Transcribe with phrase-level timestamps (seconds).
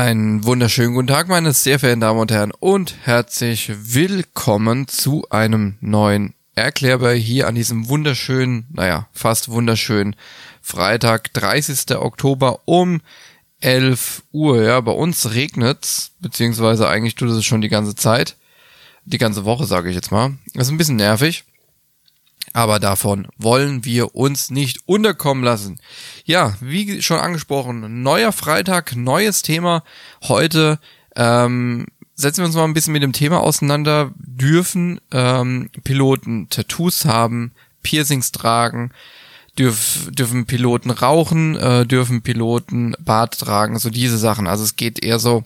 [0.00, 5.76] Einen wunderschönen guten Tag, meine sehr verehrten Damen und Herren, und herzlich willkommen zu einem
[5.82, 10.16] neuen Erklärbar hier an diesem wunderschönen, naja, fast wunderschönen
[10.62, 11.98] Freitag, 30.
[11.98, 13.02] Oktober um
[13.60, 14.62] 11 Uhr.
[14.62, 18.36] Ja, bei uns regnet's, beziehungsweise eigentlich tut es schon die ganze Zeit.
[19.04, 20.32] Die ganze Woche, sage ich jetzt mal.
[20.54, 21.44] Das ist ein bisschen nervig.
[22.52, 25.78] Aber davon wollen wir uns nicht unterkommen lassen.
[26.24, 29.84] Ja, wie schon angesprochen, neuer Freitag, neues Thema.
[30.22, 30.80] Heute
[31.14, 34.12] ähm, setzen wir uns mal ein bisschen mit dem Thema auseinander.
[34.16, 37.52] Dürfen ähm, Piloten Tattoos haben,
[37.82, 38.90] Piercings tragen,
[39.56, 44.48] dürf, dürfen Piloten rauchen, äh, dürfen Piloten Bart tragen, so diese Sachen.
[44.48, 45.44] Also es geht eher so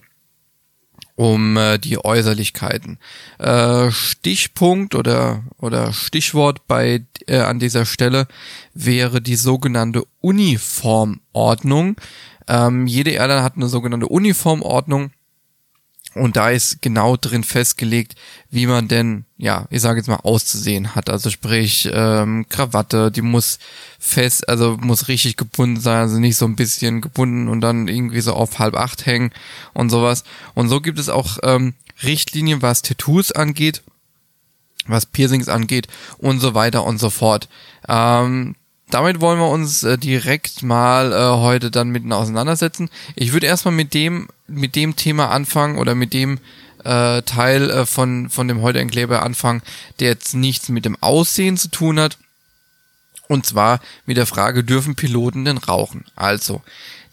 [1.17, 2.99] um äh, die Äußerlichkeiten.
[3.39, 8.27] Äh, Stichpunkt oder oder Stichwort bei äh, an dieser Stelle
[8.73, 11.97] wäre die sogenannte Uniformordnung.
[12.49, 15.11] Ähm, jede Airline hat eine sogenannte Uniformordnung
[16.15, 18.15] und da ist genau drin festgelegt,
[18.51, 21.11] wie man denn, ja, ich sage jetzt mal, auszusehen hat.
[21.11, 23.59] Also sprich, ähm, Krawatte, die muss
[23.99, 28.21] fest, also muss richtig gebunden sein, also nicht so ein bisschen gebunden und dann irgendwie
[28.21, 29.33] so auf halb acht hängen
[29.73, 30.25] und sowas.
[30.55, 33.83] Und so gibt es auch ähm, Richtlinien, was Tattoos angeht,
[34.87, 37.49] was Piercings angeht und so weiter und so fort.
[37.89, 38.55] Ähm,
[38.91, 42.91] damit wollen wir uns äh, direkt mal äh, heute dann mitten auseinandersetzen.
[43.17, 46.39] Ich würde erstmal mit dem mit dem Thema anfangen oder mit dem
[46.85, 49.63] äh, Teil äh, von von dem heute Enkläber anfangen,
[50.01, 52.19] der jetzt nichts mit dem Aussehen zu tun hat.
[53.27, 56.05] Und zwar mit der Frage, dürfen Piloten denn rauchen?
[56.15, 56.63] Also,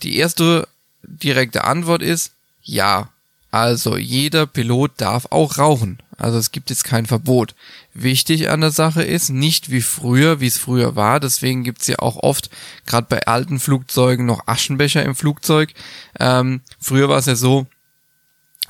[0.03, 0.67] die erste
[1.03, 3.09] direkte Antwort ist ja.
[3.52, 5.99] Also, jeder Pilot darf auch rauchen.
[6.21, 7.55] Also es gibt jetzt kein Verbot.
[7.95, 11.97] Wichtig an der Sache ist, nicht wie früher, wie es früher war, deswegen gibt's ja
[11.97, 12.52] auch oft,
[12.85, 15.73] gerade bei alten Flugzeugen, noch Aschenbecher im Flugzeug.
[16.19, 17.66] Ähm, früher war es ja so,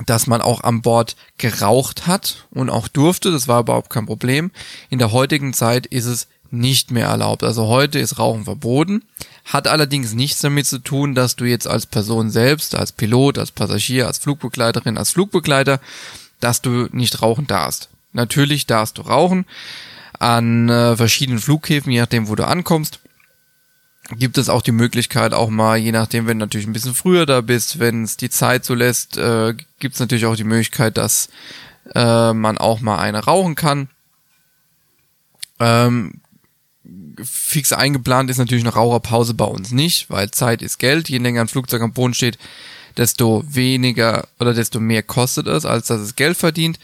[0.06, 4.50] dass man auch an Bord geraucht hat und auch durfte, das war überhaupt kein Problem.
[4.88, 7.42] In der heutigen Zeit ist es nicht mehr erlaubt.
[7.42, 9.02] Also heute ist Rauchen verboten,
[9.44, 13.50] hat allerdings nichts damit zu tun, dass du jetzt als Person selbst, als Pilot, als
[13.50, 15.80] Passagier, als Flugbegleiterin, als Flugbegleiter
[16.42, 17.88] dass du nicht rauchen darfst.
[18.12, 19.46] Natürlich darfst du rauchen
[20.18, 22.98] an äh, verschiedenen Flughäfen, je nachdem, wo du ankommst.
[24.10, 27.24] Gibt es auch die Möglichkeit, auch mal, je nachdem, wenn du natürlich ein bisschen früher
[27.24, 30.98] da bist, wenn es die Zeit so lässt, äh, gibt es natürlich auch die Möglichkeit,
[30.98, 31.28] dass
[31.94, 33.88] äh, man auch mal eine rauchen kann.
[35.60, 36.20] Ähm,
[37.22, 41.08] fix eingeplant ist natürlich eine Raucherpause bei uns nicht, weil Zeit ist Geld.
[41.08, 42.38] Je länger ein Flugzeug am Boden steht,
[42.96, 46.78] desto weniger oder desto mehr kostet es, als dass es Geld verdient.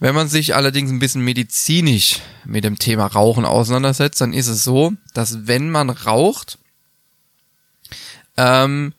[0.00, 4.62] Wenn man sich allerdings ein bisschen medizinisch mit dem Thema Rauchen auseinandersetzt, dann ist es
[4.62, 6.58] so, dass wenn man raucht,
[8.36, 8.94] ähm,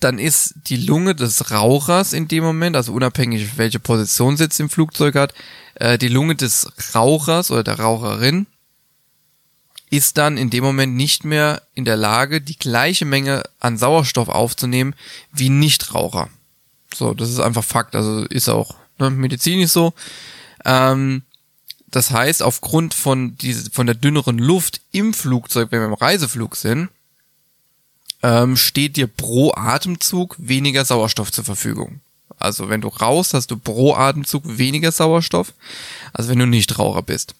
[0.00, 4.68] dann ist die Lunge des Rauchers in dem Moment, also unabhängig welche Position Sitz im
[4.68, 5.32] Flugzeug hat,
[5.76, 8.46] äh, die Lunge des Rauchers oder der Raucherin
[9.90, 14.28] ist dann in dem Moment nicht mehr in der Lage, die gleiche Menge an Sauerstoff
[14.28, 14.94] aufzunehmen
[15.32, 16.28] wie Nichtraucher.
[16.94, 17.94] So, das ist einfach Fakt.
[17.94, 19.92] Also ist auch ne, medizinisch so.
[20.64, 21.22] Ähm,
[21.88, 26.56] das heißt, aufgrund von diese, von der dünneren Luft im Flugzeug, wenn wir im Reiseflug
[26.56, 26.88] sind,
[28.22, 32.00] ähm, steht dir pro Atemzug weniger Sauerstoff zur Verfügung.
[32.38, 35.54] Also wenn du raus, hast du pro Atemzug weniger Sauerstoff,
[36.12, 37.34] als wenn du Nichtraucher bist.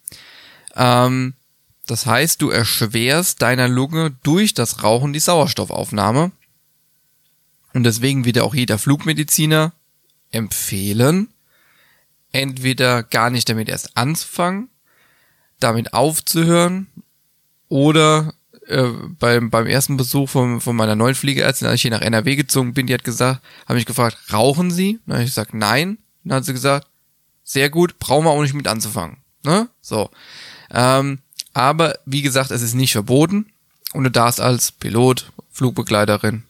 [0.74, 1.34] Ähm,
[1.86, 6.32] das heißt, du erschwerst deiner Lunge durch das Rauchen die Sauerstoffaufnahme.
[7.72, 9.72] Und deswegen wird auch jeder Flugmediziner
[10.30, 11.28] empfehlen,
[12.32, 14.68] entweder gar nicht damit erst anzufangen,
[15.60, 16.88] damit aufzuhören
[17.68, 18.34] oder
[18.66, 18.88] äh,
[19.18, 22.74] beim, beim ersten Besuch von, von meiner neuen Fliegerärztin, als ich hier nach NRW gezogen
[22.74, 24.98] bin, die hat gesagt, habe ich gefragt, rauchen Sie?
[25.06, 25.98] Dann habe ich gesagt, nein.
[26.24, 26.88] Dann hat sie gesagt,
[27.44, 29.18] sehr gut, brauchen wir auch nicht mit anzufangen.
[29.44, 29.68] Ne?
[29.80, 30.10] So.
[30.72, 31.20] Ähm,
[31.56, 33.46] aber wie gesagt, es ist nicht verboten
[33.94, 36.42] und du darfst als Pilot, Flugbegleiterin,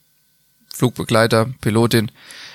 [0.75, 2.11] Flugbegleiter, Pilotin,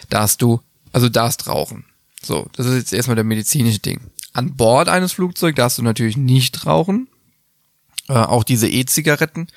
[0.10, 0.60] darfst du,
[0.92, 1.86] also darfst rauchen.
[2.22, 4.02] So, das ist jetzt erstmal der medizinische Ding.
[4.34, 7.08] An Bord eines Flugzeugs darfst du natürlich nicht rauchen.
[8.10, 9.48] Äh, auch diese E-Zigaretten,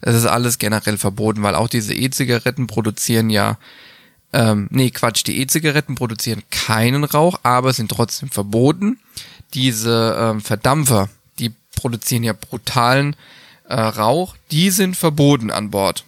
[0.00, 3.58] das ist alles generell verboten, weil auch diese E-Zigaretten produzieren ja,
[4.32, 9.00] ähm, nee, Quatsch, die E-Zigaretten produzieren keinen Rauch, aber sind trotzdem verboten.
[9.54, 11.08] Diese ähm, Verdampfer,
[11.74, 13.16] produzieren ja brutalen
[13.68, 16.04] äh, Rauch, die sind verboten an Bord.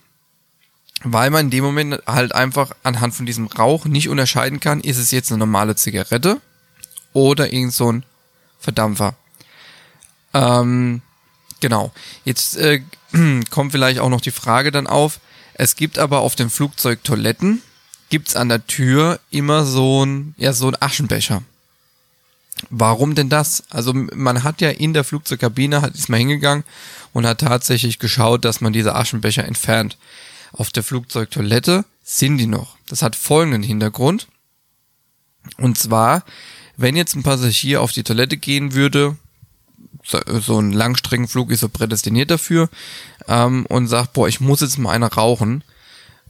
[1.03, 4.99] Weil man in dem Moment halt einfach anhand von diesem Rauch nicht unterscheiden kann, ist
[4.99, 6.41] es jetzt eine normale Zigarette
[7.13, 8.05] oder irgend so ein
[8.59, 9.15] Verdampfer.
[10.35, 11.03] Ähm,
[11.61, 11.93] genau.
[12.25, 12.83] Jetzt äh,
[13.51, 15.21] kommt vielleicht auch noch die Frage dann auf.
[15.55, 17.63] Es gibt aber auf dem Flugzeug Toiletten,
[18.11, 21.43] gibt's an der Tür immer so ein, ja, so ein Aschenbecher.
[22.71, 23.65] Warum denn das?
[23.71, 26.65] Also man hat ja in der Flugzeugkabine, hat ist mal hingegangen
[27.13, 29.99] und hat tatsächlich geschaut, dass man diese Aschenbecher entfernt.
[30.53, 32.77] Auf der Flugzeugtoilette sind die noch.
[32.89, 34.29] Das hat folgenden Hintergrund.
[35.59, 36.25] Und zwar,
[36.77, 39.17] wenn jetzt ein Passagier auf die Toilette gehen würde,
[40.03, 42.69] so ein Langstreckenflug ist so prädestiniert dafür,
[43.29, 45.63] ähm, und sagt, boah, ich muss jetzt mal eine rauchen,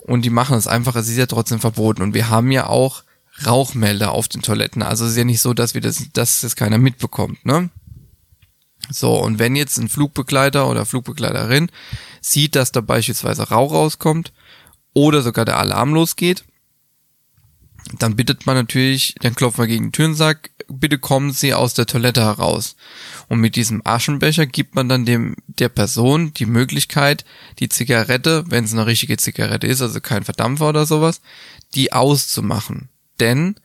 [0.07, 2.03] und die machen es einfach, es ist ja trotzdem verboten.
[2.03, 3.03] Und wir haben ja auch
[3.45, 4.83] Rauchmelder auf den Toiletten.
[4.83, 7.71] Also es ist ja nicht so, dass wir das, dass das keiner mitbekommt, ne?
[8.89, 11.71] So, und wenn jetzt ein Flugbegleiter oder Flugbegleiterin
[12.21, 14.33] sieht, dass da beispielsweise Rauch rauskommt
[14.93, 16.45] oder sogar der Alarm losgeht,
[17.99, 21.87] dann bittet man natürlich, dann klopft man gegen den Türensack, bitte kommen Sie aus der
[21.87, 22.77] Toilette heraus.
[23.29, 27.25] Und mit diesem Aschenbecher gibt man dann dem, der Person die Möglichkeit,
[27.59, 31.21] die Zigarette, wenn es eine richtige Zigarette ist, also kein Verdampfer oder sowas,
[31.75, 32.89] die auszumachen.
[33.21, 33.57] Denn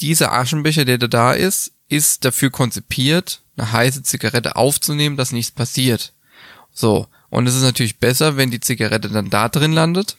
[0.00, 6.12] dieser Aschenbecher, der da ist, ist dafür konzipiert, eine heiße Zigarette aufzunehmen, dass nichts passiert.
[6.72, 7.06] So.
[7.28, 10.16] Und es ist natürlich besser, wenn die Zigarette dann da drin landet,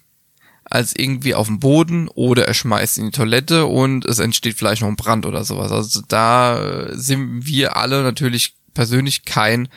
[0.66, 4.82] als irgendwie auf dem Boden oder er schmeißt in die Toilette und es entsteht vielleicht
[4.82, 5.72] noch ein Brand oder sowas.
[5.72, 9.70] Also da äh, sind wir alle natürlich persönlich kein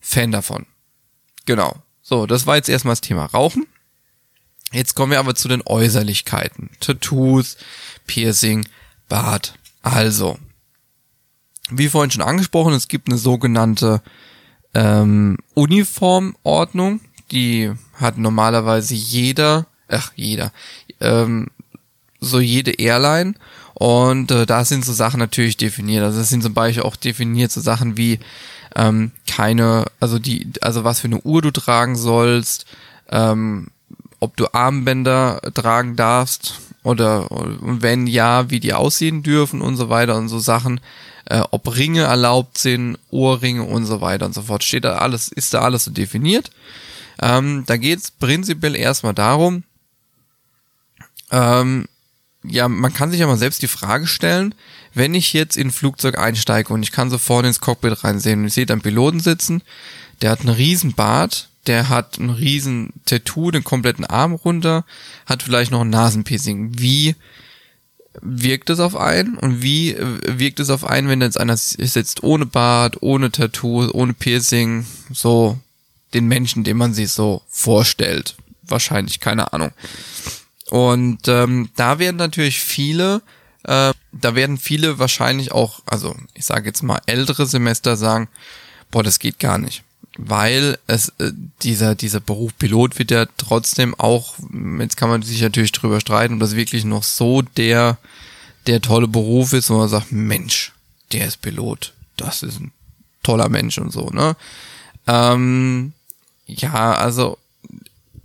[0.00, 0.66] Fan davon.
[1.44, 1.76] Genau.
[2.02, 3.66] So, das war jetzt erstmal das Thema Rauchen.
[4.72, 6.70] Jetzt kommen wir aber zu den Äußerlichkeiten.
[6.80, 7.56] Tattoos,
[8.06, 8.66] Piercing,
[9.08, 9.54] Bart.
[9.82, 10.38] Also,
[11.70, 14.02] wie vorhin schon angesprochen, es gibt eine sogenannte
[14.74, 17.00] ähm, Uniformordnung.
[17.30, 20.52] Die hat normalerweise jeder ach, jeder,
[21.00, 21.48] ähm,
[22.20, 23.34] so jede Airline.
[23.74, 26.02] Und äh, da sind so Sachen natürlich definiert.
[26.02, 28.18] Also es sind zum Beispiel auch definiert so Sachen wie
[28.74, 32.64] ähm, keine, also die, also was für eine Uhr du tragen sollst,
[33.10, 33.68] ähm,
[34.20, 37.26] ob du Armbänder tragen darfst oder
[37.60, 40.80] wenn ja, wie die aussehen dürfen und so weiter und so Sachen,
[41.26, 44.62] äh, ob Ringe erlaubt sind, Ohrringe und so weiter und so fort.
[44.62, 46.50] Steht da alles, ist da alles so definiert.
[47.20, 49.64] Ähm, da geht es prinzipiell erstmal darum,
[51.30, 51.86] ähm,
[52.44, 54.54] ja, man kann sich ja mal selbst die Frage stellen,
[54.94, 58.40] wenn ich jetzt in ein Flugzeug einsteige und ich kann so vorne ins Cockpit reinsehen
[58.40, 59.62] und ich sehe da einen Piloten sitzen,
[60.22, 64.84] der hat einen riesen Bart, der hat einen riesen Tattoo, den kompletten Arm runter,
[65.26, 66.78] hat vielleicht noch ein Nasenpiercing.
[66.78, 67.16] Wie
[68.22, 72.46] wirkt es auf einen und wie wirkt es auf einen, wenn jetzt einer sitzt ohne
[72.46, 75.58] Bart, ohne Tattoo, ohne Piercing, so
[76.14, 78.36] den Menschen, den man sich so vorstellt?
[78.62, 79.72] Wahrscheinlich, keine Ahnung.
[80.70, 83.22] Und ähm, da werden natürlich viele,
[83.64, 88.28] äh, da werden viele wahrscheinlich auch, also ich sage jetzt mal ältere Semester sagen,
[88.90, 89.84] boah, das geht gar nicht.
[90.18, 91.32] Weil es äh,
[91.62, 94.34] dieser, dieser Beruf Pilot wird ja trotzdem auch,
[94.78, 97.98] jetzt kann man sich natürlich drüber streiten, ob das wirklich noch so der,
[98.66, 100.72] der tolle Beruf ist, wo man sagt, Mensch,
[101.12, 102.72] der ist Pilot, das ist ein
[103.22, 104.36] toller Mensch und so, ne?
[105.06, 105.92] Ähm,
[106.46, 107.38] ja, also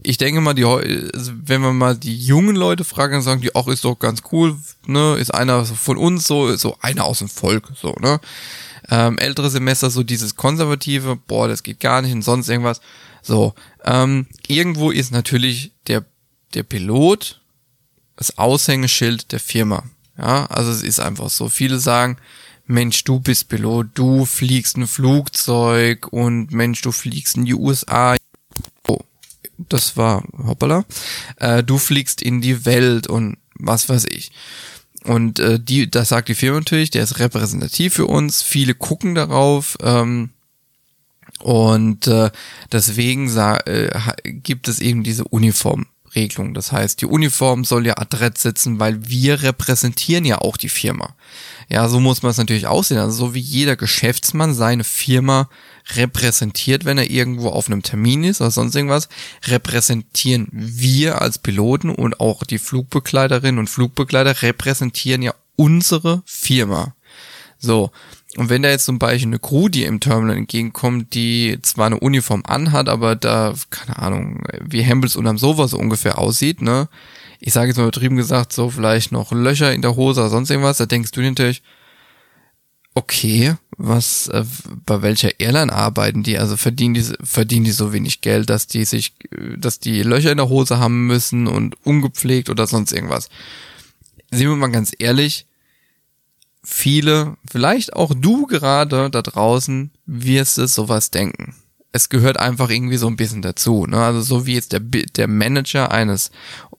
[0.03, 3.53] ich denke mal, die, also wenn wir mal die jungen Leute fragen, dann sagen die,
[3.55, 7.29] auch ist doch ganz cool, ne, ist einer von uns so, so einer aus dem
[7.29, 8.19] Volk, so, ne.
[8.91, 12.81] Ähm, ältere Semester so dieses konservative, boah, das geht gar nicht und sonst irgendwas.
[13.23, 16.05] So, ähm, irgendwo ist natürlich der,
[16.53, 17.41] der Pilot
[18.15, 19.83] das Aushängeschild der Firma.
[20.17, 21.49] Ja, also es ist einfach so.
[21.49, 22.17] Viele sagen,
[22.67, 28.15] Mensch, du bist Pilot, du fliegst ein Flugzeug und Mensch, du fliegst in die USA
[29.69, 30.85] das war, hoppala,
[31.37, 34.31] äh, du fliegst in die Welt und was weiß ich.
[35.03, 38.41] Und äh, die, das sagt die Firma natürlich, der ist repräsentativ für uns.
[38.41, 39.77] Viele gucken darauf.
[39.81, 40.29] Ähm,
[41.39, 42.29] und äh,
[42.71, 43.89] deswegen äh,
[44.25, 45.23] gibt es eben diese
[46.11, 46.53] Uniformregelung.
[46.53, 51.15] Das heißt, die Uniform soll ja adrett sitzen, weil wir repräsentieren ja auch die Firma.
[51.69, 52.97] Ja, so muss man es natürlich aussehen.
[52.97, 55.49] Also so wie jeder Geschäftsmann seine Firma
[55.95, 59.09] repräsentiert, wenn er irgendwo auf einem Termin ist oder sonst irgendwas,
[59.47, 66.95] repräsentieren wir als Piloten und auch die Flugbegleiterinnen und Flugbegleiter repräsentieren ja unsere Firma.
[67.57, 67.91] So.
[68.37, 71.99] Und wenn da jetzt zum Beispiel eine Crew, die im Terminal entgegenkommt, die zwar eine
[71.99, 76.87] Uniform anhat, aber da, keine Ahnung, wie Hempels unterm Sofa so ungefähr aussieht, ne?
[77.39, 80.49] Ich sage jetzt mal übertrieben gesagt, so vielleicht noch Löcher in der Hose oder sonst
[80.49, 81.61] irgendwas, da denkst du natürlich,
[82.93, 84.45] okay, was, äh,
[84.85, 86.37] bei welcher Airline arbeiten die?
[86.37, 89.13] Also verdienen die, verdienen die so wenig Geld, dass die sich,
[89.57, 93.29] dass die Löcher in der Hose haben müssen und ungepflegt oder sonst irgendwas.
[94.29, 95.47] Sehen wir mal ganz ehrlich,
[96.63, 101.55] viele, vielleicht auch du gerade da draußen, wirst es sowas denken.
[101.91, 103.85] Es gehört einfach irgendwie so ein bisschen dazu.
[103.85, 104.01] Ne?
[104.01, 106.31] Also so wie jetzt der, der Manager eines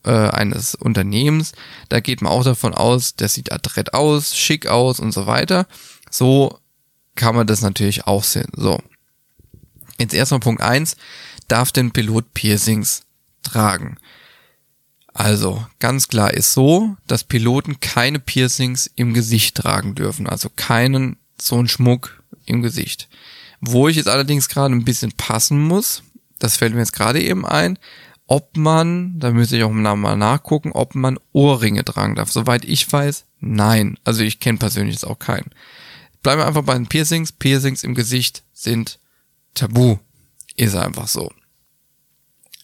[0.04, 1.52] äh, eines Unternehmens,
[1.88, 5.66] da geht man auch davon aus, der sieht adrett aus, schick aus und so weiter.
[6.10, 6.58] So
[7.14, 8.50] kann man das natürlich auch sehen.
[8.56, 8.80] So.
[9.98, 10.96] Jetzt erstmal Punkt eins:
[11.48, 13.02] darf den Pilot Piercings
[13.42, 13.98] tragen?
[15.14, 21.16] Also, ganz klar ist so, dass Piloten keine Piercings im Gesicht tragen dürfen, also keinen
[21.40, 23.08] so einen Schmuck im Gesicht.
[23.60, 26.02] Wo ich jetzt allerdings gerade ein bisschen passen muss,
[26.38, 27.78] das fällt mir jetzt gerade eben ein,
[28.26, 32.32] ob man, da müsste ich auch mal nachgucken, ob man Ohrringe tragen darf.
[32.32, 33.98] Soweit ich weiß, nein.
[34.04, 35.50] Also ich kenne persönlich jetzt auch keinen.
[36.22, 37.32] Bleiben wir einfach bei den Piercings.
[37.32, 38.98] Piercings im Gesicht sind
[39.54, 39.98] tabu.
[40.56, 41.30] Ist einfach so.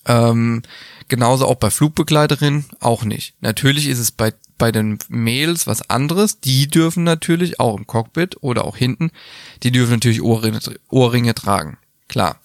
[0.07, 0.63] Ähm,
[1.09, 3.35] genauso auch bei Flugbegleiterinnen auch nicht.
[3.41, 6.41] Natürlich ist es bei, bei den Mails was anderes.
[6.41, 9.11] Die dürfen natürlich auch im Cockpit oder auch hinten,
[9.63, 11.79] die dürfen natürlich Ohrringe, Ohrringe tragen.
[12.09, 12.41] Klar.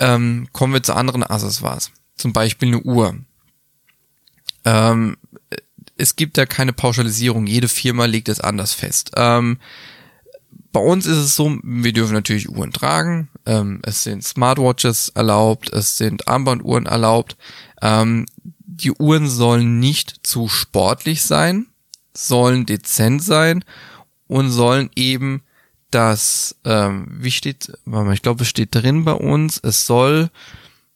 [0.00, 1.92] Ähm, kommen wir zu anderen Accessoires.
[2.16, 3.16] Zum Beispiel eine Uhr.
[4.64, 5.16] Ähm,
[5.96, 7.46] es gibt da keine Pauschalisierung.
[7.46, 9.12] Jede Firma legt es anders fest.
[9.16, 9.58] Ähm,
[10.74, 13.28] bei uns ist es so, wir dürfen natürlich Uhren tragen.
[13.46, 17.36] Ähm, es sind Smartwatches erlaubt, es sind Armbanduhren erlaubt.
[17.80, 18.26] Ähm,
[18.58, 21.66] die Uhren sollen nicht zu sportlich sein,
[22.12, 23.64] sollen dezent sein
[24.26, 25.42] und sollen eben
[25.92, 30.28] das, ähm, wie steht, warte mal, ich glaube, es steht drin bei uns, es soll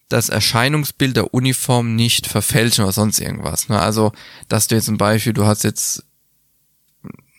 [0.09, 3.69] das Erscheinungsbild der Uniform nicht verfälschen oder sonst irgendwas.
[3.69, 3.79] Ne?
[3.79, 4.11] Also,
[4.49, 6.03] dass du jetzt zum Beispiel, du hast jetzt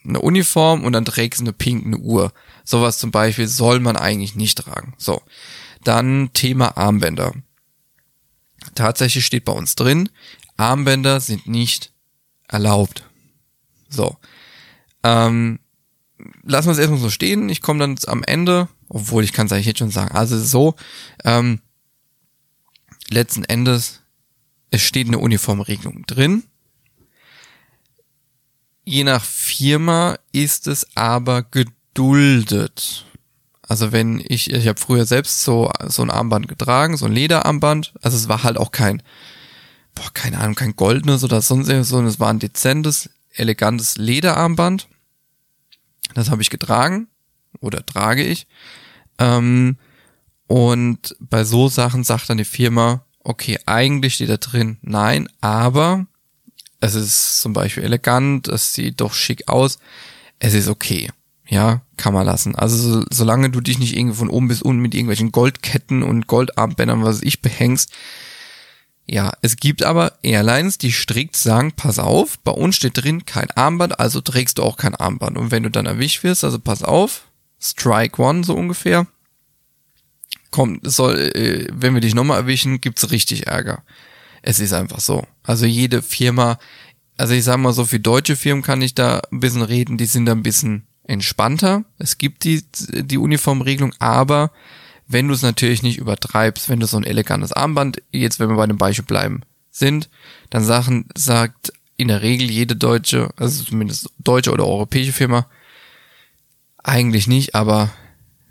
[0.04, 2.33] eine Uniform und dann trägst du eine pinke Uhr.
[2.64, 4.95] Sowas zum Beispiel soll man eigentlich nicht tragen.
[4.97, 5.23] So.
[5.85, 7.35] Dann Thema Armbänder.
[8.75, 10.11] Tatsächlich steht bei uns drin,
[10.57, 11.92] Armbänder sind nicht
[12.49, 13.04] erlaubt.
[13.88, 14.16] So.
[15.02, 15.59] Ähm,
[16.42, 17.49] lassen wir es erstmal so stehen.
[17.49, 20.14] Ich komme dann am Ende, obwohl ich kann es eigentlich jetzt schon sagen.
[20.14, 20.75] Also so,
[21.25, 21.61] ähm,
[23.09, 24.02] letzten Endes,
[24.71, 26.45] es steht eine Uniformregelung drin.
[28.84, 33.06] Je nach Firma ist es aber geduldet.
[33.62, 37.94] Also wenn ich, ich habe früher selbst so so ein Armband getragen, so ein Lederarmband.
[38.02, 39.02] Also es war halt auch kein,
[39.94, 44.88] boah, keine Ahnung, kein goldenes oder sonst irgendwas, sondern es war ein dezentes, elegantes Lederarmband.
[46.14, 47.06] Das habe ich getragen
[47.60, 48.49] oder trage ich.
[49.18, 49.76] Ähm,
[50.49, 56.06] und bei so Sachen sagt dann die Firma, okay, eigentlich steht da drin, nein, aber
[56.80, 59.78] es ist zum Beispiel elegant, es sieht doch schick aus,
[60.38, 61.10] es ist okay.
[61.49, 62.54] Ja, kann man lassen.
[62.54, 66.28] Also so, solange du dich nicht irgendwie von oben bis unten mit irgendwelchen Goldketten und
[66.28, 67.92] Goldarmbändern, was ich behängst.
[69.04, 73.50] Ja, es gibt aber Airlines, die strikt sagen, pass auf, bei uns steht drin kein
[73.50, 75.37] Armband, also trägst du auch kein Armband.
[75.37, 77.22] Und wenn du dann erwischt wirst, also pass auf,
[77.60, 79.08] Strike One so ungefähr,
[80.52, 83.82] kommt, soll, äh, wenn wir dich nochmal erwischen, gibt's richtig Ärger.
[84.42, 85.26] Es ist einfach so.
[85.42, 86.59] Also jede Firma,
[87.16, 90.06] also ich sag mal so, für deutsche Firmen kann ich da ein bisschen reden, die
[90.06, 91.85] sind da ein bisschen entspannter.
[91.99, 94.52] Es gibt die, die Uniformregelung, aber
[95.06, 98.56] wenn du es natürlich nicht übertreibst, wenn du so ein elegantes Armband, jetzt wenn wir
[98.56, 100.09] bei dem Beispiel bleiben, sind,
[100.50, 105.47] dann Sachen sagt in der Regel jede deutsche, also zumindest deutsche oder europäische Firma,
[106.82, 107.90] eigentlich nicht, aber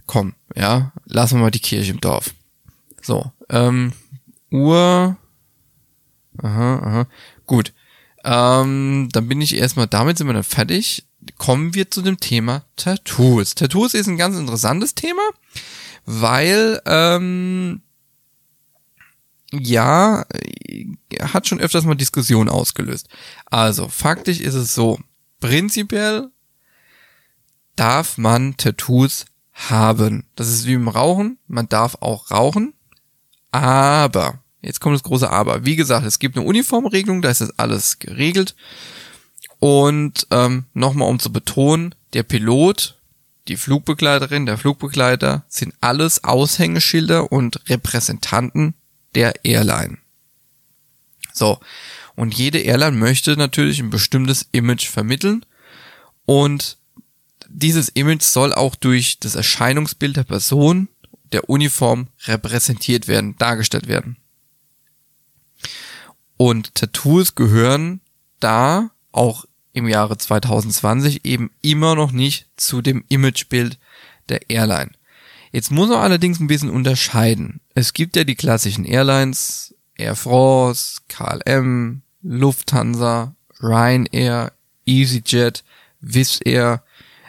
[0.06, 2.34] komm, ja, lassen wir mal die Kirche im Dorf.
[3.02, 3.94] So, ähm,
[4.52, 5.18] Uhr,
[6.44, 7.08] aha, aha,
[7.46, 7.74] gut.
[8.24, 11.06] Ähm, dann bin ich erstmal, damit sind wir dann fertig.
[11.38, 13.56] Kommen wir zu dem Thema Tattoos.
[13.56, 15.22] Tattoos ist ein ganz interessantes Thema,
[16.06, 17.82] weil, ähm,
[19.52, 20.26] ja,
[21.22, 23.10] hat schon öfters mal Diskussionen ausgelöst.
[23.46, 25.00] Also, faktisch ist es so,
[25.40, 26.30] prinzipiell
[27.76, 30.26] darf man Tattoos haben.
[30.36, 31.38] Das ist wie im Rauchen.
[31.48, 32.74] Man darf auch rauchen.
[33.52, 35.66] Aber, jetzt kommt das große Aber.
[35.66, 38.56] Wie gesagt, es gibt eine Uniformregelung, da ist das alles geregelt.
[39.60, 42.98] Und ähm, nochmal um zu betonen, der Pilot,
[43.48, 48.74] die Flugbegleiterin, der Flugbegleiter sind alles Aushängeschilder und Repräsentanten
[49.16, 49.98] der Airline.
[51.34, 51.60] So,
[52.16, 55.46] und jede Airline möchte natürlich ein bestimmtes Image vermitteln
[56.26, 56.78] und
[57.48, 60.88] dieses Image soll auch durch das Erscheinungsbild der Person,
[61.32, 64.18] der Uniform repräsentiert werden, dargestellt werden.
[66.42, 68.00] Und Tattoos gehören
[68.40, 69.44] da auch
[69.74, 73.78] im Jahre 2020 eben immer noch nicht zu dem Imagebild
[74.30, 74.92] der Airline.
[75.52, 77.60] Jetzt muss man allerdings ein bisschen unterscheiden.
[77.74, 84.54] Es gibt ja die klassischen Airlines, Air France, KLM, Lufthansa, Ryanair,
[84.86, 85.66] EasyJet,
[86.00, 86.84] Wizz Air,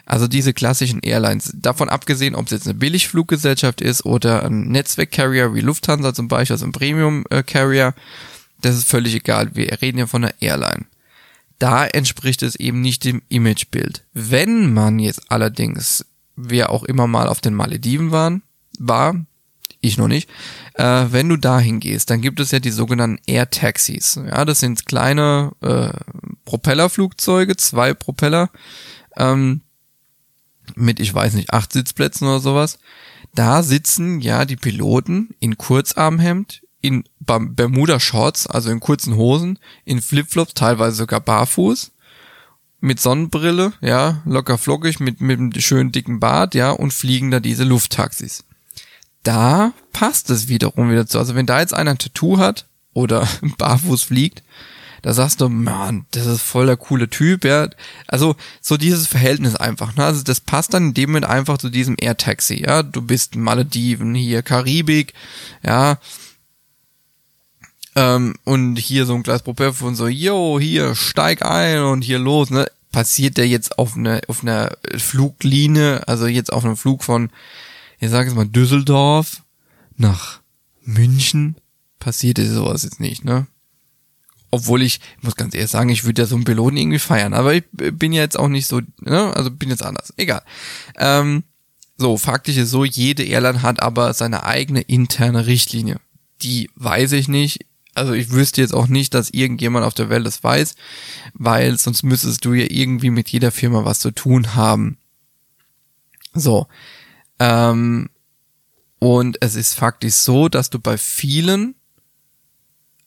[0.05, 5.53] also diese klassischen Airlines, davon abgesehen, ob es jetzt eine Billigfluggesellschaft ist oder ein Netzwerkcarrier
[5.53, 7.93] wie Lufthansa zum Beispiel, also ein Premium-Carrier,
[8.61, 9.55] Das ist völlig egal.
[9.55, 10.85] Wir reden ja von einer Airline.
[11.59, 14.03] Da entspricht es eben nicht dem Imagebild.
[14.13, 18.41] Wenn man jetzt allerdings, wer auch immer mal auf den Malediven waren,
[18.79, 19.15] war,
[19.81, 20.29] ich noch nicht,
[20.75, 24.15] äh, wenn du dahin gehst, dann gibt es ja die sogenannten Air Taxis.
[24.15, 25.89] Ja, das sind kleine äh,
[26.45, 28.49] Propellerflugzeuge, zwei Propeller,
[29.17, 29.61] ähm,
[30.75, 32.79] mit, ich weiß nicht, acht Sitzplätzen oder sowas.
[33.33, 40.53] Da sitzen ja die Piloten in Kurzarmhemd, in Bermuda-Shorts, also in kurzen Hosen, in Flipflops,
[40.53, 41.91] teilweise sogar barfuß,
[42.79, 47.39] mit Sonnenbrille, ja, locker flockig, mit, mit einem schönen dicken Bart, ja, und fliegen da
[47.39, 48.43] diese Lufttaxis.
[49.23, 51.19] Da passt es wiederum wieder zu.
[51.19, 54.41] Also wenn da jetzt einer ein Tattoo hat oder barfuß fliegt,
[55.03, 57.69] da sagst du, man, das ist voll der coole Typ, ja.
[58.07, 60.05] Also so dieses Verhältnis einfach, ne?
[60.05, 62.83] Also das passt dann in dem Moment einfach zu diesem Air Taxi, ja.
[62.83, 65.13] Du bist Malediven, hier Karibik,
[65.63, 65.97] ja.
[67.95, 72.19] Ähm, und hier so ein Glas Propeller und so, yo, hier, steig ein und hier
[72.19, 72.67] los, ne?
[72.91, 77.29] Passiert der jetzt auf einer auf einer Fluglinie, also jetzt auf einem Flug von,
[77.99, 79.43] ich sage jetzt mal Düsseldorf
[79.95, 80.41] nach
[80.83, 81.55] München,
[81.99, 83.47] passiert sowas jetzt nicht, ne?
[84.53, 87.33] Obwohl ich, ich muss ganz ehrlich sagen, ich würde ja so einen Piloten irgendwie feiern,
[87.33, 89.33] aber ich bin ja jetzt auch nicht so, ne?
[89.33, 90.13] Also bin jetzt anders.
[90.17, 90.41] Egal.
[90.97, 91.43] Ähm,
[91.97, 95.97] so, faktisch ist so, jede Airline hat aber seine eigene interne Richtlinie.
[96.41, 97.65] Die weiß ich nicht.
[97.93, 100.75] Also ich wüsste jetzt auch nicht, dass irgendjemand auf der Welt das weiß,
[101.33, 104.97] weil sonst müsstest du ja irgendwie mit jeder Firma was zu tun haben.
[106.33, 106.67] So.
[107.39, 108.09] Ähm,
[108.99, 111.75] und es ist faktisch so, dass du bei vielen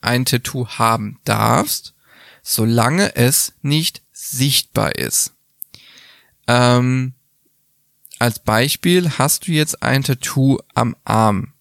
[0.02, 1.94] ein Tattoo haben darfst,
[2.42, 5.32] solange es nicht sichtbar ist.
[6.46, 7.14] Ähm,
[8.18, 11.54] als Beispiel hast du jetzt ein Tattoo am Arm,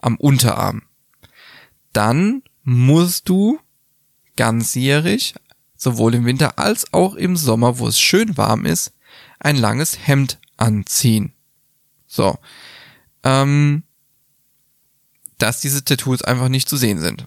[0.00, 0.82] am Unterarm.
[1.92, 3.58] Dann musst du
[4.36, 5.34] ganzjährig,
[5.76, 8.92] sowohl im Winter als auch im Sommer, wo es schön warm ist,
[9.38, 11.32] ein langes Hemd anziehen.
[12.06, 12.38] So.
[13.22, 13.82] Ähm,
[15.38, 17.26] dass diese Tattoos einfach nicht zu sehen sind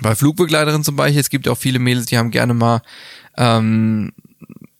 [0.00, 2.82] bei Flugbegleiterinnen zum Beispiel, es gibt ja auch viele Mädels, die haben gerne mal
[3.36, 4.12] ähm,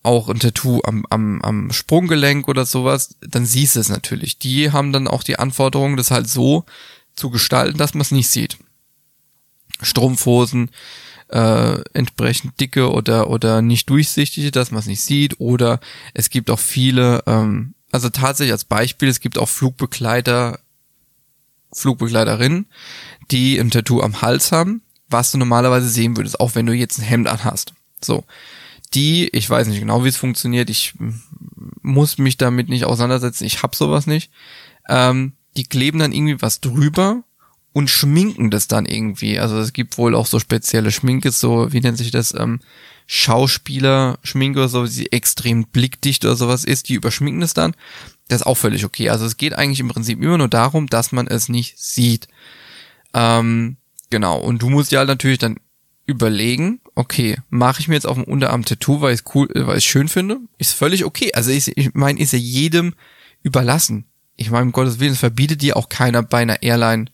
[0.03, 4.39] auch ein Tattoo am, am, am Sprunggelenk oder sowas, dann siehst du es natürlich.
[4.39, 6.65] Die haben dann auch die Anforderung, das halt so
[7.15, 8.59] zu gestalten, dass man es nicht sieht.
[9.85, 10.71] Strumpfhosen,
[11.29, 15.41] äh, entsprechend dicke oder, oder nicht durchsichtige, dass man es nicht sieht.
[15.41, 15.81] Oder
[16.13, 20.61] es gibt auch viele, ähm, also tatsächlich als Beispiel, es gibt auch Flugbegleiter,
[21.73, 22.67] Flugbegleiterinnen,
[23.31, 24.83] die ein Tattoo am Hals haben
[25.15, 27.73] was du normalerweise sehen würdest, auch wenn du jetzt ein Hemd anhast.
[28.03, 28.25] So.
[28.93, 30.95] Die, ich weiß nicht genau, wie es funktioniert, ich
[31.83, 34.31] muss mich damit nicht auseinandersetzen, ich hab sowas nicht.
[34.89, 37.25] Ähm, die kleben dann irgendwie was drüber
[37.75, 39.39] und schminken das dann irgendwie.
[39.39, 42.61] Also es gibt wohl auch so spezielle Schminke, so, wie nennt sich das, ähm,
[43.07, 47.75] Schauspieler, Schminke oder so, die extrem blickdicht oder sowas ist, die überschminken es dann.
[48.29, 49.11] Das ist auch völlig okay.
[49.11, 52.29] Also es geht eigentlich im Prinzip immer nur darum, dass man es nicht sieht.
[53.13, 53.77] Ähm,
[54.15, 55.57] Genau, und du musst ja halt natürlich dann
[56.07, 59.79] überlegen, okay, mache ich mir jetzt auf dem Unterarm Tattoo, weil ich es cool, weil
[59.79, 61.33] ich schön finde, ist völlig okay.
[61.35, 62.95] Also ich, ich meine, ist ja jedem
[63.43, 64.05] überlassen.
[64.37, 67.07] Ich meine, um Gottes Willen, es verbietet dir auch keiner bei einer Airline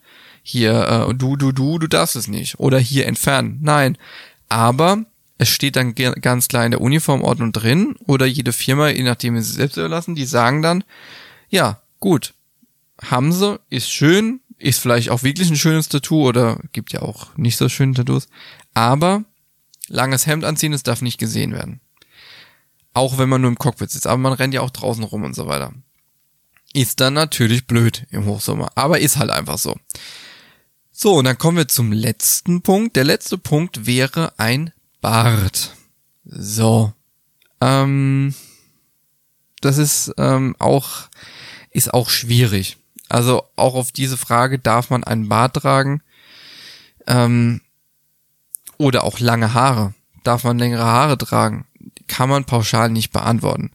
[0.51, 2.59] hier, äh, du, du, du, du darfst es nicht.
[2.59, 3.59] Oder hier entfernen.
[3.63, 3.97] Nein.
[4.49, 5.05] Aber
[5.39, 9.53] es steht dann ganz klar in der Uniformordnung drin, oder jede Firma, je nachdem sie
[9.53, 10.85] selbst überlassen, die sagen dann,
[11.49, 12.35] ja, gut,
[13.03, 17.37] haben sie, ist schön, ist vielleicht auch wirklich ein schönes Tattoo oder gibt ja auch
[17.37, 18.29] nicht so schöne Tattoos.
[18.75, 19.25] Aber
[19.89, 21.81] langes Hemd anziehen, es darf nicht gesehen werden.
[22.93, 24.07] Auch wenn man nur im Cockpit sitzt.
[24.07, 25.73] Aber man rennt ja auch draußen rum und so weiter.
[26.75, 28.73] Ist dann natürlich blöd im Hochsommer.
[28.75, 29.77] Aber ist halt einfach so.
[31.03, 32.95] So, und dann kommen wir zum letzten Punkt.
[32.95, 35.75] Der letzte Punkt wäre ein Bart.
[36.27, 36.93] So.
[37.63, 38.35] Ähm,
[39.63, 41.09] das ist ähm, auch,
[41.71, 42.77] ist auch schwierig.
[43.09, 46.03] Also auch auf diese Frage, darf man einen Bart tragen?
[47.07, 47.63] Ähm,
[48.77, 49.95] oder auch lange Haare.
[50.23, 51.65] Darf man längere Haare tragen?
[52.09, 53.71] Kann man pauschal nicht beantworten.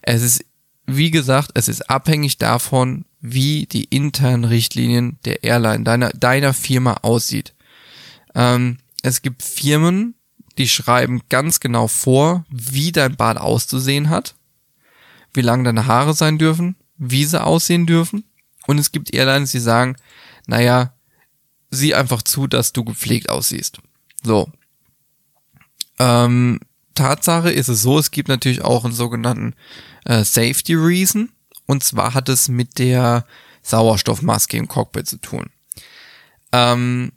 [0.00, 0.42] Es ist,
[0.86, 6.98] wie gesagt, es ist abhängig davon, wie die internen Richtlinien der Airline, deiner, deiner Firma
[7.02, 7.54] aussieht.
[8.34, 10.14] Ähm, es gibt Firmen,
[10.58, 14.34] die schreiben ganz genau vor, wie dein Bart auszusehen hat,
[15.32, 18.24] wie lang deine Haare sein dürfen, wie sie aussehen dürfen.
[18.66, 19.96] Und es gibt Airlines, die sagen,
[20.46, 20.92] naja,
[21.70, 23.78] sieh einfach zu, dass du gepflegt aussiehst.
[24.22, 24.50] So.
[25.98, 26.58] Ähm,
[26.94, 29.54] Tatsache ist es so, es gibt natürlich auch einen sogenannten
[30.04, 31.30] äh, Safety Reason.
[31.72, 33.24] Und zwar hat es mit der
[33.62, 35.46] Sauerstoffmaske im Cockpit zu tun.
[36.52, 37.12] Ähm,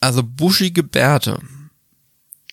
[0.00, 1.40] also buschige Bärte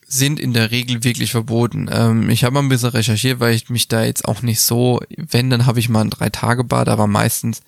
[0.08, 1.90] sind in der Regel wirklich verboten.
[1.92, 5.02] Ähm, ich habe mal ein bisschen recherchiert, weil ich mich da jetzt auch nicht so,
[5.18, 7.60] wenn, dann habe ich mal ein Drei-Tage-Bad, aber meistens,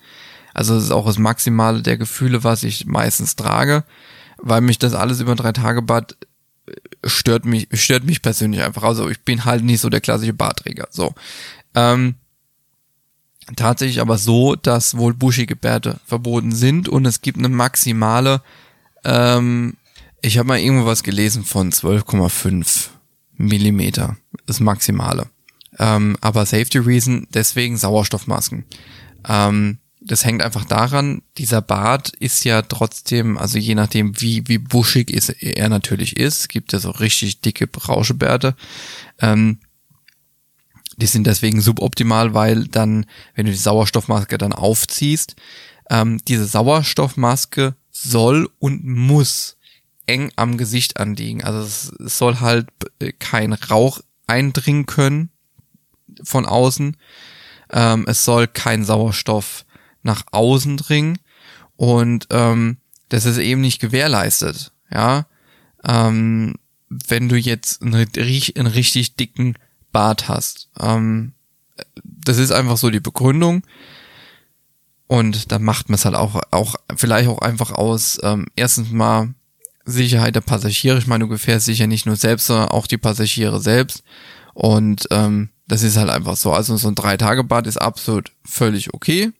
[0.53, 3.83] also das ist auch das Maximale der Gefühle, was ich meistens trage,
[4.37, 6.15] weil mich das alles über ein Drei-Tage-Bad
[6.67, 8.83] äh, stört mich, stört mich persönlich einfach.
[8.83, 10.87] Also ich bin halt nicht so der klassische Barträger.
[10.91, 11.13] So.
[11.75, 12.15] Ähm,
[13.55, 18.41] tatsächlich aber so, dass wohl buschige Bärte verboten sind und es gibt eine maximale
[19.03, 19.77] ähm,
[20.21, 22.87] ich habe mal irgendwo was gelesen von 12,5
[23.37, 25.27] Millimeter, das Maximale.
[25.79, 28.65] Ähm, aber Safety Reason, deswegen Sauerstoffmasken.
[29.27, 34.57] Ähm, das hängt einfach daran, dieser Bart ist ja trotzdem, also je nachdem, wie, wie
[34.57, 38.55] buschig ist, er natürlich ist, gibt ja so richtig dicke Rauschebärte.
[39.19, 39.59] Ähm,
[40.97, 43.05] die sind deswegen suboptimal, weil dann,
[43.35, 45.35] wenn du die Sauerstoffmaske dann aufziehst,
[45.89, 49.57] ähm, diese Sauerstoffmaske soll und muss
[50.07, 51.43] eng am Gesicht anliegen.
[51.43, 52.67] Also es, soll halt
[52.99, 55.29] äh, kein Rauch eindringen können
[56.23, 56.97] von außen.
[57.71, 59.65] Ähm, es soll kein Sauerstoff
[60.01, 61.19] nach außen dringen
[61.75, 62.77] und ähm,
[63.09, 64.71] das ist eben nicht gewährleistet.
[64.91, 65.27] Ja,
[65.85, 66.55] ähm,
[66.89, 69.55] wenn du jetzt einen, einen richtig dicken
[69.91, 70.69] Bart hast.
[70.79, 71.33] Ähm,
[71.93, 73.63] das ist einfach so die Begründung.
[75.07, 79.33] Und da macht man es halt auch, auch vielleicht auch einfach aus, ähm, erstens mal
[79.85, 80.97] Sicherheit der Passagiere.
[80.97, 84.03] Ich meine, du gefährst sicher nicht nur selbst, sondern auch die Passagiere selbst.
[84.53, 86.51] Und ähm, das ist halt einfach so.
[86.51, 89.31] Also so ein Drei-Tage-Bad ist absolut völlig okay.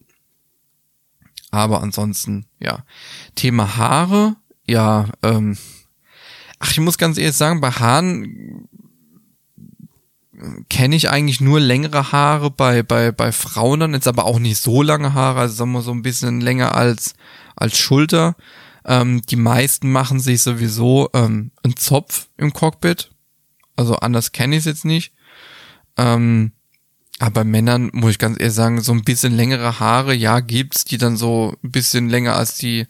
[1.52, 2.84] Aber ansonsten, ja.
[3.36, 5.58] Thema Haare, ja, ähm,
[6.60, 8.68] ach, ich muss ganz ehrlich sagen, bei Haaren
[10.70, 14.62] kenne ich eigentlich nur längere Haare bei, bei, bei Frauen dann, jetzt aber auch nicht
[14.62, 17.16] so lange Haare, also sagen wir so ein bisschen länger als,
[17.56, 18.36] als Schulter.
[18.86, 23.10] Ähm, die meisten machen sich sowieso ähm, einen Zopf im Cockpit.
[23.76, 25.14] Also anders kenne ich es jetzt nicht.
[25.98, 26.52] Ähm,
[27.20, 30.86] aber bei Männern muss ich ganz ehrlich sagen, so ein bisschen längere Haare, ja, gibt's,
[30.86, 32.86] die dann so ein bisschen länger als die.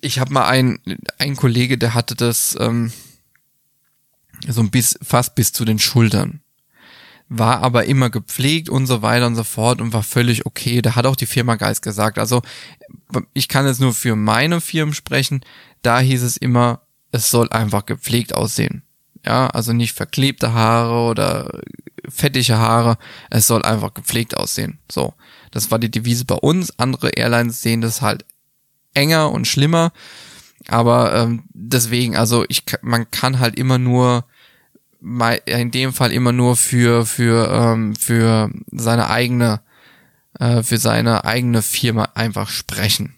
[0.00, 0.80] Ich habe mal einen,
[1.18, 2.92] einen Kollege, der hatte das ähm,
[4.48, 6.40] so ein bisschen fast bis zu den Schultern
[7.28, 10.82] war aber immer gepflegt und so weiter und so fort und war völlig okay.
[10.82, 12.18] Da hat auch die Firma Geist gesagt.
[12.18, 12.42] Also
[13.32, 15.40] ich kann jetzt nur für meine Firmen sprechen.
[15.82, 18.82] Da hieß es immer, es soll einfach gepflegt aussehen.
[19.24, 21.60] Ja, also nicht verklebte Haare oder
[22.08, 22.98] fettige Haare.
[23.30, 24.78] Es soll einfach gepflegt aussehen.
[24.90, 25.14] So.
[25.50, 26.78] Das war die Devise bei uns.
[26.78, 28.26] Andere Airlines sehen das halt
[28.92, 29.92] enger und schlimmer.
[30.68, 34.26] Aber ähm, deswegen, also ich, man kann halt immer nur
[35.46, 39.60] in dem Fall immer nur für für ähm, für seine eigene
[40.38, 43.14] äh, für seine eigene Firma einfach sprechen.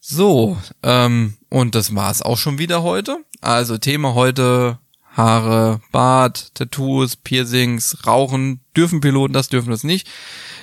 [0.00, 3.18] So, ähm, und das war's auch schon wieder heute.
[3.40, 4.78] Also Thema heute
[5.12, 8.60] Haare, Bart, Tattoos, Piercings, Rauchen.
[8.76, 10.08] Dürfen Piloten das, dürfen das nicht.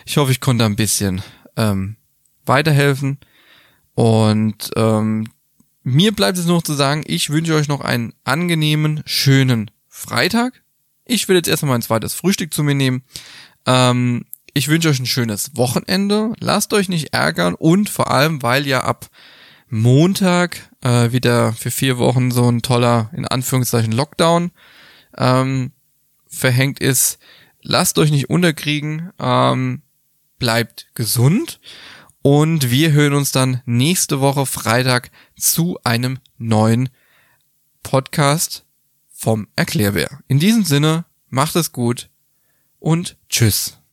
[0.06, 1.22] Ich hoffe, ich konnte ein bisschen
[1.56, 1.98] ähm,
[2.46, 3.20] weiterhelfen.
[3.94, 5.28] Und ähm,
[5.84, 10.62] mir bleibt es noch zu sagen, ich wünsche euch noch einen angenehmen, schönen Freitag.
[11.06, 13.04] Ich will jetzt erstmal mein zweites Frühstück zu mir nehmen.
[13.66, 16.34] Ähm, ich wünsche euch ein schönes Wochenende.
[16.40, 19.10] Lasst euch nicht ärgern und vor allem, weil ja ab
[19.70, 24.52] Montag äh, wieder für vier Wochen so ein toller, in Anführungszeichen, Lockdown
[25.18, 25.72] ähm,
[26.28, 27.18] verhängt ist,
[27.62, 29.82] lasst euch nicht unterkriegen, ähm,
[30.38, 31.60] bleibt gesund
[32.22, 36.90] und wir hören uns dann nächste Woche Freitag zu einem neuen
[37.82, 38.67] Podcast
[39.18, 40.20] vom Erklärbär.
[40.28, 42.10] In diesem Sinne, macht es gut
[42.80, 43.77] und tschüss.